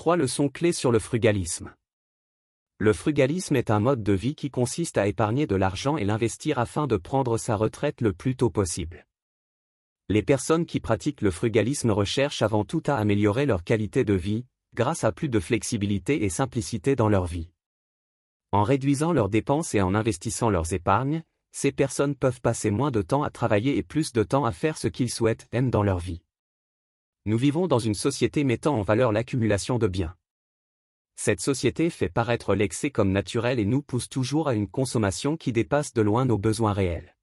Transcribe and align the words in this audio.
Trois 0.00 0.16
leçons 0.16 0.48
clés 0.48 0.72
sur 0.72 0.92
le 0.92 0.98
frugalisme. 0.98 1.74
Le 2.78 2.94
frugalisme 2.94 3.54
est 3.54 3.70
un 3.70 3.80
mode 3.80 4.02
de 4.02 4.14
vie 4.14 4.34
qui 4.34 4.50
consiste 4.50 4.96
à 4.96 5.06
épargner 5.06 5.46
de 5.46 5.56
l'argent 5.56 5.98
et 5.98 6.06
l'investir 6.06 6.58
afin 6.58 6.86
de 6.86 6.96
prendre 6.96 7.36
sa 7.36 7.54
retraite 7.54 8.00
le 8.00 8.14
plus 8.14 8.34
tôt 8.34 8.48
possible. 8.48 9.06
Les 10.08 10.22
personnes 10.22 10.64
qui 10.64 10.80
pratiquent 10.80 11.20
le 11.20 11.30
frugalisme 11.30 11.90
recherchent 11.90 12.40
avant 12.40 12.64
tout 12.64 12.82
à 12.86 12.94
améliorer 12.94 13.44
leur 13.44 13.62
qualité 13.62 14.02
de 14.02 14.14
vie, 14.14 14.46
grâce 14.72 15.04
à 15.04 15.12
plus 15.12 15.28
de 15.28 15.38
flexibilité 15.38 16.24
et 16.24 16.30
simplicité 16.30 16.96
dans 16.96 17.10
leur 17.10 17.26
vie. 17.26 17.50
En 18.52 18.62
réduisant 18.62 19.12
leurs 19.12 19.28
dépenses 19.28 19.74
et 19.74 19.82
en 19.82 19.94
investissant 19.94 20.48
leurs 20.48 20.72
épargnes, 20.72 21.22
ces 21.52 21.72
personnes 21.72 22.14
peuvent 22.14 22.40
passer 22.40 22.70
moins 22.70 22.90
de 22.90 23.02
temps 23.02 23.22
à 23.22 23.28
travailler 23.28 23.76
et 23.76 23.82
plus 23.82 24.14
de 24.14 24.22
temps 24.22 24.46
à 24.46 24.52
faire 24.52 24.78
ce 24.78 24.88
qu'ils 24.88 25.10
souhaitent, 25.10 25.46
aiment 25.52 25.70
dans 25.70 25.82
leur 25.82 25.98
vie. 25.98 26.22
Nous 27.26 27.36
vivons 27.36 27.66
dans 27.66 27.78
une 27.78 27.94
société 27.94 28.44
mettant 28.44 28.78
en 28.78 28.82
valeur 28.82 29.12
l'accumulation 29.12 29.78
de 29.78 29.86
biens. 29.86 30.14
Cette 31.16 31.42
société 31.42 31.90
fait 31.90 32.08
paraître 32.08 32.54
l'excès 32.54 32.90
comme 32.90 33.12
naturel 33.12 33.58
et 33.58 33.66
nous 33.66 33.82
pousse 33.82 34.08
toujours 34.08 34.48
à 34.48 34.54
une 34.54 34.68
consommation 34.68 35.36
qui 35.36 35.52
dépasse 35.52 35.92
de 35.92 36.00
loin 36.00 36.24
nos 36.24 36.38
besoins 36.38 36.72
réels. 36.72 37.14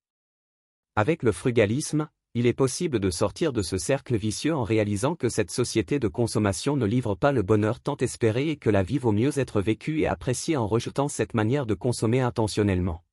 Avec 0.95 1.23
le 1.23 1.31
frugalisme, 1.31 2.09
il 2.35 2.45
est 2.45 2.53
possible 2.53 2.99
de 2.99 3.09
sortir 3.09 3.51
de 3.53 3.63
ce 3.63 3.79
cercle 3.79 4.15
vicieux 4.15 4.53
en 4.53 4.63
réalisant 4.63 5.15
que 5.15 5.29
cette 5.29 5.49
société 5.49 5.97
de 5.97 6.07
consommation 6.07 6.77
ne 6.77 6.85
livre 6.85 7.15
pas 7.15 7.31
le 7.31 7.41
bonheur 7.41 7.79
tant 7.79 7.97
espéré 7.97 8.49
et 8.49 8.57
que 8.57 8.69
la 8.69 8.83
vie 8.83 8.99
vaut 8.99 9.11
mieux 9.11 9.39
être 9.39 9.61
vécue 9.61 10.01
et 10.01 10.07
appréciée 10.07 10.57
en 10.57 10.67
rejetant 10.67 11.07
cette 11.07 11.33
manière 11.33 11.65
de 11.65 11.73
consommer 11.73 12.21
intentionnellement. 12.21 13.03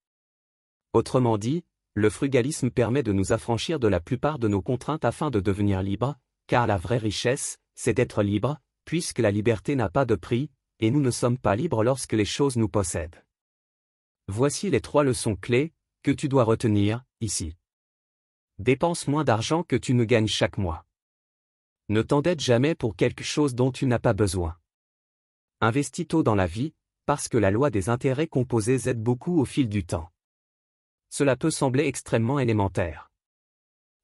Autrement 0.92 1.39
dit, 1.39 1.64
le 1.95 2.11
frugalisme 2.11 2.70
permet 2.70 3.03
de 3.03 3.14
nous 3.14 3.33
affranchir 3.33 3.78
de 3.78 3.89
la 3.89 4.01
plupart 4.01 4.39
de 4.39 4.48
nos 4.48 4.61
contraintes 4.61 5.06
afin 5.06 5.30
de 5.30 5.41
devenir 5.41 5.83
libre, 5.83 6.19
car 6.47 6.66
la 6.66 6.77
vraie 6.77 6.98
richesse, 6.98 7.59
c'est 7.75 7.95
d'être 7.95 8.23
libre, 8.23 8.61
puisque 8.84 9.19
la 9.19 9.30
liberté 9.30 9.77
n'a 9.77 9.89
pas 9.89 10.05
de 10.05 10.15
prix, 10.15 10.51
et 10.80 10.91
nous 10.91 11.01
ne 11.01 11.11
sommes 11.11 11.39
pas 11.39 11.57
libres 11.57 11.84
lorsque 11.84 12.12
les 12.12 12.25
choses 12.25 12.57
nous 12.57 12.69
possèdent. 12.69 13.25
Voici 14.28 14.70
les 14.70 14.81
trois 14.81 15.05
leçons 15.05 15.37
clés, 15.37 15.72
que 16.03 16.11
tu 16.11 16.28
dois 16.28 16.45
retenir, 16.45 17.05
ici. 17.20 17.56
Dépense 18.59 19.09
moins 19.09 19.25
d'argent 19.25 19.62
que 19.62 19.77
tu 19.77 19.95
ne 19.95 20.05
gagnes 20.05 20.28
chaque 20.28 20.59
mois. 20.59 20.87
Ne 21.89 22.03
t'endette 22.03 22.41
jamais 22.41 22.75
pour 22.75 22.97
quelque 22.97 23.25
chose 23.25 23.55
dont 23.55 23.72
tu 23.72 23.87
n'as 23.87 23.98
pas 23.98 24.12
besoin. 24.15 24.56
Investis 25.61 26.06
tôt 26.06 26.22
dans 26.22 26.34
la 26.34 26.47
vie, 26.47 26.75
parce 27.06 27.28
que 27.28 27.37
la 27.37 27.50
loi 27.50 27.70
des 27.70 27.89
intérêts 27.89 28.28
composés 28.28 28.89
aide 28.89 29.03
beaucoup 29.03 29.41
au 29.41 29.45
fil 29.45 29.69
du 29.69 29.84
temps. 29.84 30.11
Cela 31.11 31.37
peut 31.37 31.50
sembler 31.50 31.87
extrêmement 31.87 32.39
élémentaire. 32.39 33.11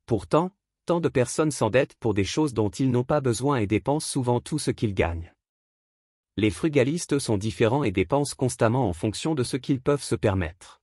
Pourtant, 0.07 0.53
de 0.99 1.09
personnes 1.09 1.53
s'endettent 1.53 1.95
pour 2.01 2.15
des 2.15 2.25
choses 2.25 2.55
dont 2.55 2.71
ils 2.71 2.91
n'ont 2.91 3.05
pas 3.05 3.21
besoin 3.21 3.59
et 3.59 3.69
dépensent 3.69 4.09
souvent 4.09 4.41
tout 4.41 4.59
ce 4.59 4.73
qu'ils 4.73 4.95
gagnent. 4.95 5.33
Les 6.37 6.51
frugalistes 6.51 7.21
sont 7.21 7.39
différents 7.39 7.85
et 7.85 7.93
dépensent 7.93 8.35
constamment 8.37 8.89
en 8.89 8.93
fonction 8.93 9.37
de 9.37 9.45
ce 9.45 9.57
qu'ils 9.57 9.81
peuvent 9.81 10.03
se 10.03 10.17
permettre. 10.17 10.81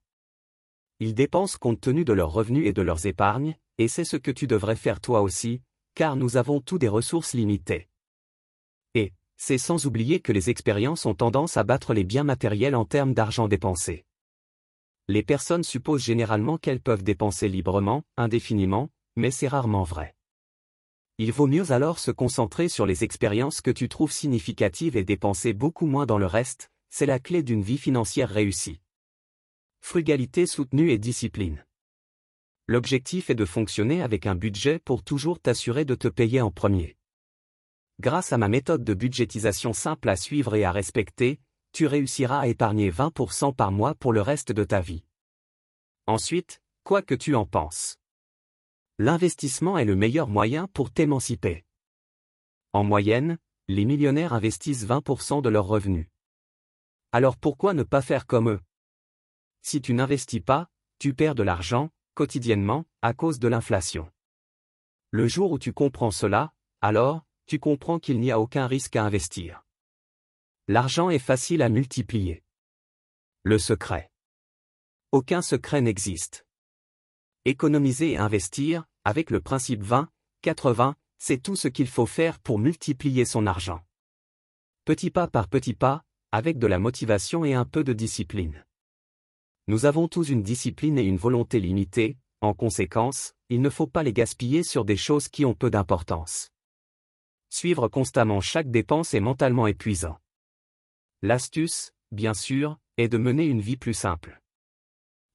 Ils 1.02 1.14
dépensent 1.14 1.58
compte 1.60 1.82
tenu 1.82 2.06
de 2.06 2.14
leurs 2.14 2.32
revenus 2.32 2.66
et 2.66 2.74
de 2.74 2.82
leurs 2.82 3.06
épargnes, 3.06 3.58
et 3.78 3.90
c'est 3.90 4.06
ce 4.06 4.16
que 4.16 4.32
tu 4.32 4.48
devrais 4.48 4.78
faire 4.78 5.02
toi 5.02 5.22
aussi, 5.22 5.62
car 5.96 6.16
nous 6.16 6.38
avons 6.38 6.62
tous 6.62 6.78
des 6.78 6.88
ressources 6.88 7.34
limitées. 7.34 7.90
Et, 8.94 9.12
c'est 9.36 9.58
sans 9.58 9.86
oublier 9.86 10.22
que 10.22 10.32
les 10.32 10.50
expériences 10.50 11.06
ont 11.06 11.16
tendance 11.16 11.58
à 11.58 11.66
battre 11.66 11.94
les 11.94 12.06
biens 12.06 12.24
matériels 12.24 12.76
en 12.76 12.86
termes 12.86 13.14
d'argent 13.14 13.50
dépensé 13.50 14.06
les 15.10 15.24
personnes 15.24 15.64
supposent 15.64 16.04
généralement 16.04 16.58
qu'elles 16.58 16.82
peuvent 16.82 17.04
dépenser 17.04 17.48
librement, 17.48 18.04
indéfiniment, 18.18 18.90
mais 19.18 19.32
c'est 19.32 19.50
rarement 19.50 19.84
vrai. 19.84 20.16
Il 21.18 21.32
vaut 21.32 21.48
mieux 21.48 21.72
alors 21.72 21.98
se 21.98 22.12
concentrer 22.12 22.70
sur 22.70 22.86
les 22.86 23.04
expériences 23.04 23.60
que 23.60 23.72
tu 23.72 23.90
trouves 23.90 24.12
significatives 24.12 24.96
et 24.96 25.04
dépenser 25.04 25.52
beaucoup 25.52 25.88
moins 25.88 26.06
dans 26.06 26.20
le 26.20 26.28
reste, 26.28 26.72
c'est 26.90 27.08
la 27.08 27.20
clé 27.20 27.42
d'une 27.42 27.64
vie 27.64 27.80
financière 27.80 28.30
réussie. 28.30 28.80
Frugalité 29.82 30.46
soutenue 30.46 30.92
et 30.92 31.00
discipline. 31.00 31.66
L'objectif 32.68 33.30
est 33.30 33.36
de 33.36 33.46
fonctionner 33.46 34.04
avec 34.04 34.28
un 34.28 34.36
budget 34.36 34.78
pour 34.80 35.04
toujours 35.04 35.40
t'assurer 35.40 35.86
de 35.86 35.96
te 35.96 36.08
payer 36.08 36.42
en 36.42 36.52
premier. 36.52 36.98
Grâce 38.00 38.32
à 38.32 38.38
ma 38.38 38.50
méthode 38.50 38.84
de 38.84 38.94
budgétisation 38.94 39.74
simple 39.74 40.10
à 40.10 40.16
suivre 40.16 40.56
et 40.56 40.64
à 40.64 40.72
respecter, 40.72 41.40
tu 41.72 41.88
réussiras 41.88 42.42
à 42.42 42.48
épargner 42.48 42.92
20% 42.92 43.56
par 43.56 43.72
mois 43.72 43.96
pour 43.96 44.14
le 44.14 44.22
reste 44.22 44.52
de 44.52 44.64
ta 44.64 44.82
vie. 44.82 45.04
Ensuite, 46.06 46.62
quoi 46.84 47.02
que 47.02 47.16
tu 47.16 47.34
en 47.34 47.46
penses. 47.46 47.98
L'investissement 49.00 49.78
est 49.78 49.86
le 49.86 49.96
meilleur 49.96 50.28
moyen 50.28 50.68
pour 50.70 50.92
t'émanciper. 50.92 51.66
En 52.74 52.84
moyenne, 52.84 53.38
les 53.68 53.86
millionnaires 53.86 54.34
investissent 54.34 54.88
20% 54.88 55.44
de 55.44 55.50
leurs 55.50 55.68
revenus. 55.68 56.08
Alors 57.12 57.38
pourquoi 57.38 57.76
ne 57.76 57.84
pas 57.84 58.02
faire 58.02 58.26
comme 58.26 58.50
eux? 58.50 58.60
Si 59.62 59.82
tu 59.82 59.94
n'investis 59.94 60.42
pas, 60.42 60.70
tu 60.98 61.14
perds 61.14 61.36
de 61.36 61.44
l'argent, 61.44 61.92
quotidiennement, 62.16 62.86
à 63.04 63.14
cause 63.14 63.38
de 63.38 63.48
l'inflation. 63.48 64.12
Le 65.12 65.28
jour 65.28 65.52
où 65.52 65.60
tu 65.60 65.74
comprends 65.74 66.12
cela, 66.12 66.54
alors, 66.82 67.24
tu 67.46 67.60
comprends 67.60 68.00
qu'il 68.00 68.20
n'y 68.20 68.32
a 68.32 68.40
aucun 68.40 68.66
risque 68.66 68.96
à 68.96 69.04
investir. 69.04 69.64
L'argent 70.68 71.12
est 71.12 71.20
facile 71.20 71.62
à 71.62 71.70
multiplier. 71.70 72.44
Le 73.44 73.60
secret. 73.60 74.12
Aucun 75.12 75.44
secret 75.44 75.82
n'existe. 75.82 76.47
Économiser 77.48 78.12
et 78.12 78.18
investir, 78.18 78.84
avec 79.06 79.32
le 79.32 79.40
principe 79.40 79.82
20, 79.82 80.10
80, 80.42 80.98
c'est 81.18 81.42
tout 81.42 81.56
ce 81.56 81.70
qu'il 81.70 81.88
faut 81.88 82.06
faire 82.06 82.40
pour 82.40 82.60
multiplier 82.60 83.24
son 83.24 83.48
argent. 83.48 83.80
Petit 84.84 85.12
pas 85.12 85.30
par 85.30 85.48
petit 85.48 85.74
pas, 85.74 86.04
avec 86.34 86.60
de 86.60 86.68
la 86.68 86.78
motivation 86.78 87.46
et 87.46 87.54
un 87.54 87.64
peu 87.64 87.86
de 87.86 87.94
discipline. 87.94 88.66
Nous 89.68 89.86
avons 89.86 90.10
tous 90.10 90.28
une 90.28 90.44
discipline 90.44 91.00
et 91.00 91.06
une 91.06 91.16
volonté 91.16 91.62
limitée, 91.62 92.18
en 92.42 92.54
conséquence, 92.54 93.34
il 93.48 93.62
ne 93.62 93.70
faut 93.70 93.88
pas 93.88 94.04
les 94.04 94.12
gaspiller 94.12 94.62
sur 94.62 94.84
des 94.84 94.98
choses 94.98 95.30
qui 95.30 95.46
ont 95.46 95.54
peu 95.54 95.70
d'importance. 95.70 96.50
Suivre 97.50 97.88
constamment 97.88 98.42
chaque 98.42 98.70
dépense 98.70 99.14
est 99.14 99.22
mentalement 99.22 99.68
épuisant. 99.68 100.20
L'astuce, 101.22 101.94
bien 102.12 102.34
sûr, 102.34 102.78
est 102.98 103.08
de 103.08 103.18
mener 103.18 103.46
une 103.46 103.62
vie 103.62 103.78
plus 103.78 103.94
simple. 103.94 104.42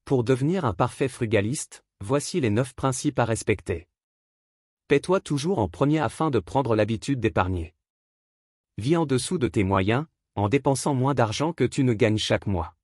Pour 0.05 0.25
devenir 0.25 0.67
un 0.67 0.75
parfait 0.75 1.09
frugaliste, 1.09 1.83
voici 2.03 2.41
les 2.41 2.51
9 2.51 2.75
principes 2.75 3.19
à 3.19 3.25
respecter. 3.25 3.87
Paie-toi 4.89 5.21
toujours 5.21 5.59
en 5.61 5.69
premier 5.69 6.01
afin 6.01 6.31
de 6.31 6.41
prendre 6.41 6.75
l'habitude 6.75 7.21
d'épargner. 7.21 7.75
Vis 8.77 8.97
en 8.97 9.07
dessous 9.07 9.39
de 9.39 9.49
tes 9.49 9.65
moyens, 9.65 10.07
en 10.35 10.49
dépensant 10.49 10.95
moins 10.95 11.15
d'argent 11.15 11.53
que 11.53 11.65
tu 11.65 11.85
ne 11.85 11.93
gagnes 11.93 12.19
chaque 12.19 12.47
mois. 12.47 12.75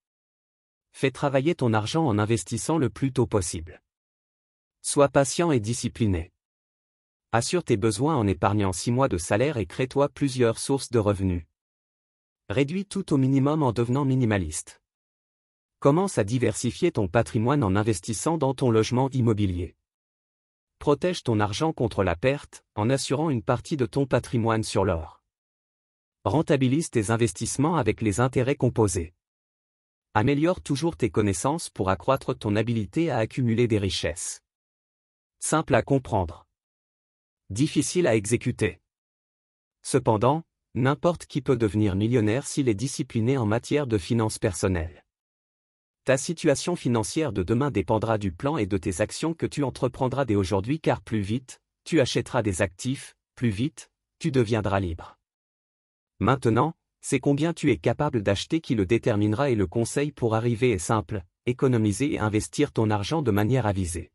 Fais 0.92 1.10
travailler 1.10 1.54
ton 1.54 1.72
argent 1.72 2.06
en 2.06 2.18
investissant 2.18 2.78
le 2.78 2.90
plus 2.90 3.12
tôt 3.12 3.26
possible. 3.26 3.82
Sois 4.82 5.08
patient 5.08 5.50
et 5.50 5.60
discipliné. 5.60 6.32
Assure 7.32 7.64
tes 7.64 7.76
besoins 7.76 8.16
en 8.16 8.26
épargnant 8.26 8.72
6 8.72 8.92
mois 8.92 9.08
de 9.08 9.18
salaire 9.18 9.56
et 9.56 9.66
crée-toi 9.66 10.08
plusieurs 10.08 10.58
sources 10.58 10.90
de 10.90 10.98
revenus. 10.98 11.44
Réduis 12.48 12.86
tout 12.86 13.12
au 13.12 13.16
minimum 13.16 13.62
en 13.62 13.72
devenant 13.72 14.04
minimaliste. 14.04 14.77
Commence 15.80 16.18
à 16.18 16.24
diversifier 16.24 16.90
ton 16.90 17.06
patrimoine 17.06 17.62
en 17.62 17.76
investissant 17.76 18.36
dans 18.36 18.52
ton 18.52 18.70
logement 18.70 19.08
immobilier? 19.10 19.76
Protège 20.78 21.22
ton 21.22 21.38
argent 21.40 21.72
contre 21.72 22.02
la 22.02 22.16
perte 22.16 22.64
en 22.74 22.90
assurant 22.90 23.30
une 23.30 23.42
partie 23.42 23.76
de 23.76 23.86
ton 23.86 24.06
patrimoine 24.06 24.64
sur 24.64 24.84
l'or. 24.84 25.22
Rentabilise 26.24 26.90
tes 26.90 27.10
investissements 27.10 27.76
avec 27.76 28.00
les 28.00 28.20
intérêts 28.20 28.56
composés. 28.56 29.14
Améliore 30.14 30.60
toujours 30.60 30.96
tes 30.96 31.10
connaissances 31.10 31.70
pour 31.70 31.90
accroître 31.90 32.36
ton 32.36 32.56
habilité 32.56 33.10
à 33.10 33.18
accumuler 33.18 33.68
des 33.68 33.78
richesses. 33.78 34.42
Simple 35.38 35.74
à 35.74 35.82
comprendre. 35.82 36.46
Difficile 37.50 38.06
à 38.06 38.16
exécuter. 38.16 38.80
Cependant, 39.82 40.42
N'importe 40.74 41.26
qui 41.26 41.40
peut 41.40 41.56
devenir 41.56 41.96
millionnaire 41.96 42.46
s'il 42.46 42.68
est 42.68 42.74
discipliné 42.74 43.38
en 43.38 43.46
matière 43.46 43.86
de 43.86 43.98
finances 43.98 44.38
personnelles. 44.38 45.07
Ta 46.08 46.16
situation 46.16 46.74
financière 46.74 47.34
de 47.34 47.42
demain 47.42 47.70
dépendra 47.70 48.16
du 48.16 48.32
plan 48.32 48.56
et 48.56 48.64
de 48.64 48.78
tes 48.78 49.02
actions 49.02 49.34
que 49.34 49.44
tu 49.44 49.62
entreprendras 49.62 50.24
dès 50.24 50.36
aujourd'hui 50.36 50.80
car 50.80 51.02
plus 51.02 51.20
vite, 51.20 51.60
tu 51.84 52.00
achèteras 52.00 52.40
des 52.40 52.62
actifs, 52.62 53.14
plus 53.34 53.50
vite, 53.50 53.90
tu 54.18 54.30
deviendras 54.30 54.80
libre. 54.80 55.18
Maintenant, 56.18 56.72
c'est 57.02 57.20
combien 57.20 57.52
tu 57.52 57.70
es 57.70 57.76
capable 57.76 58.22
d'acheter 58.22 58.62
qui 58.62 58.74
le 58.74 58.86
déterminera 58.86 59.50
et 59.50 59.54
le 59.54 59.66
conseil 59.66 60.10
pour 60.10 60.34
arriver 60.34 60.70
est 60.70 60.78
simple, 60.78 61.24
économiser 61.44 62.14
et 62.14 62.18
investir 62.18 62.72
ton 62.72 62.88
argent 62.88 63.20
de 63.20 63.30
manière 63.30 63.66
avisée. 63.66 64.10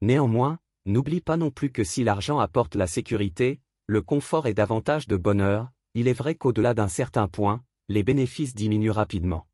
Néanmoins, 0.00 0.58
n'oublie 0.86 1.20
pas 1.20 1.36
non 1.36 1.50
plus 1.50 1.70
que 1.70 1.84
si 1.84 2.04
l'argent 2.04 2.38
apporte 2.38 2.74
la 2.74 2.86
sécurité, 2.86 3.60
le 3.86 4.00
confort 4.00 4.46
est 4.46 4.54
davantage 4.54 5.08
de 5.08 5.18
bonheur, 5.18 5.68
il 5.92 6.08
est 6.08 6.14
vrai 6.14 6.36
qu'au-delà 6.36 6.72
d'un 6.72 6.88
certain 6.88 7.28
point, 7.28 7.62
les 7.90 8.02
bénéfices 8.02 8.54
diminuent 8.54 8.92
rapidement. 8.92 9.46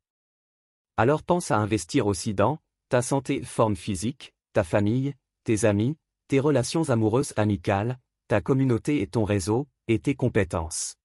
Alors 0.95 1.23
pense 1.23 1.49
à 1.49 1.57
investir 1.57 2.05
aussi 2.05 2.33
dans 2.33 2.59
ta 2.89 3.01
santé, 3.01 3.41
forme 3.43 3.75
physique, 3.75 4.33
ta 4.53 4.63
famille, 4.63 5.15
tes 5.43 5.65
amis, 5.65 5.97
tes 6.27 6.39
relations 6.39 6.89
amoureuses 6.89 7.33
amicales, 7.35 7.99
ta 8.27 8.41
communauté 8.41 9.01
et 9.01 9.07
ton 9.07 9.23
réseau, 9.23 9.67
et 9.87 9.97
tes 9.97 10.13
compétences. 10.13 10.95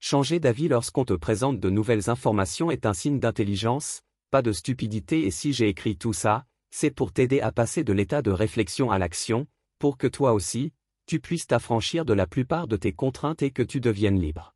Changer 0.00 0.40
d'avis 0.40 0.68
lorsqu'on 0.68 1.04
te 1.04 1.12
présente 1.12 1.60
de 1.60 1.70
nouvelles 1.70 2.10
informations 2.10 2.70
est 2.70 2.86
un 2.86 2.92
signe 2.92 3.20
d'intelligence, 3.20 4.02
pas 4.30 4.42
de 4.42 4.52
stupidité 4.52 5.26
et 5.26 5.30
si 5.30 5.52
j'ai 5.52 5.68
écrit 5.68 5.96
tout 5.96 6.12
ça, 6.12 6.44
c'est 6.70 6.90
pour 6.90 7.12
t'aider 7.12 7.40
à 7.40 7.52
passer 7.52 7.84
de 7.84 7.92
l'état 7.92 8.20
de 8.20 8.30
réflexion 8.30 8.90
à 8.90 8.98
l'action, 8.98 9.46
pour 9.78 9.96
que 9.96 10.06
toi 10.06 10.32
aussi, 10.32 10.72
tu 11.06 11.20
puisses 11.20 11.46
t'affranchir 11.46 12.04
de 12.04 12.12
la 12.12 12.26
plupart 12.26 12.66
de 12.66 12.76
tes 12.76 12.92
contraintes 12.92 13.42
et 13.42 13.50
que 13.52 13.62
tu 13.62 13.80
deviennes 13.80 14.20
libre. 14.20 14.54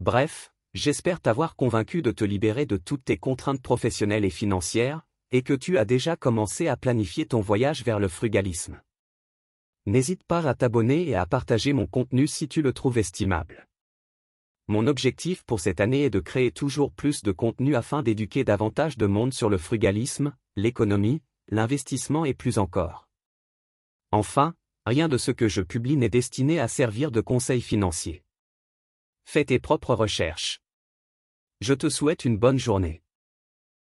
Bref, 0.00 0.52
j'espère 0.74 1.20
t'avoir 1.20 1.56
convaincu 1.56 2.02
de 2.02 2.10
te 2.10 2.24
libérer 2.24 2.66
de 2.66 2.76
toutes 2.76 3.04
tes 3.04 3.18
contraintes 3.18 3.62
professionnelles 3.62 4.24
et 4.24 4.30
financières, 4.30 5.06
et 5.30 5.42
que 5.42 5.54
tu 5.54 5.78
as 5.78 5.84
déjà 5.84 6.16
commencé 6.16 6.68
à 6.68 6.76
planifier 6.76 7.26
ton 7.26 7.40
voyage 7.40 7.82
vers 7.84 7.98
le 7.98 8.08
frugalisme. 8.08 8.80
N'hésite 9.86 10.22
pas 10.24 10.46
à 10.46 10.54
t'abonner 10.54 11.08
et 11.08 11.14
à 11.14 11.26
partager 11.26 11.72
mon 11.72 11.86
contenu 11.86 12.26
si 12.26 12.48
tu 12.48 12.62
le 12.62 12.72
trouves 12.72 12.98
estimable. 12.98 13.66
Mon 14.68 14.86
objectif 14.86 15.42
pour 15.42 15.58
cette 15.58 15.80
année 15.80 16.04
est 16.04 16.10
de 16.10 16.20
créer 16.20 16.52
toujours 16.52 16.92
plus 16.92 17.22
de 17.22 17.32
contenu 17.32 17.74
afin 17.74 18.02
d'éduquer 18.02 18.44
davantage 18.44 18.96
de 18.96 19.06
monde 19.06 19.32
sur 19.32 19.50
le 19.50 19.58
frugalisme, 19.58 20.36
l'économie, 20.54 21.20
l'investissement 21.48 22.24
et 22.24 22.34
plus 22.34 22.58
encore. 22.58 23.08
Enfin, 24.12 24.54
rien 24.86 25.08
de 25.08 25.18
ce 25.18 25.32
que 25.32 25.48
je 25.48 25.62
publie 25.62 25.96
n'est 25.96 26.08
destiné 26.08 26.60
à 26.60 26.68
servir 26.68 27.10
de 27.10 27.20
conseil 27.20 27.60
financier. 27.60 28.22
Fais 29.24 29.44
tes 29.44 29.58
propres 29.58 29.94
recherches. 29.94 30.60
Je 31.60 31.74
te 31.74 31.88
souhaite 31.88 32.24
une 32.24 32.36
bonne 32.36 32.58
journée. 32.58 33.01